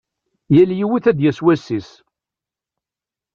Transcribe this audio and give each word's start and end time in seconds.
Yal 0.55 0.71
yiwet 0.79 1.05
ad 1.11 1.15
d-yas 1.17 1.39
wass-is. 1.43 1.89